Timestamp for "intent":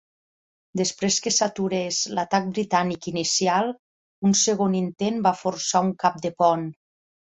4.83-5.25